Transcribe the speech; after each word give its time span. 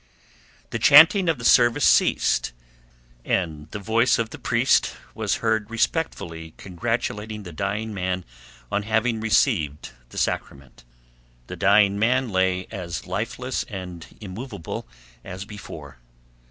The 0.71 0.79
chanting 0.79 1.29
of 1.29 1.37
the 1.37 1.45
service 1.45 1.85
ceased, 1.85 2.53
and 3.23 3.69
the 3.69 3.77
voice 3.77 4.17
of 4.17 4.31
the 4.31 4.39
priest 4.39 4.95
was 5.13 5.35
heard 5.45 5.69
respectfully 5.69 6.55
congratulating 6.57 7.43
the 7.43 7.51
dying 7.51 7.93
man 7.93 8.25
on 8.71 8.81
having 8.81 9.19
received 9.19 9.91
the 10.09 10.17
sacrament. 10.17 10.83
The 11.45 11.55
dying 11.55 11.99
man 11.99 12.29
lay 12.31 12.65
as 12.71 13.05
lifeless 13.05 13.63
and 13.65 14.07
immovable 14.19 14.87
as 15.23 15.45
before. 15.45 15.99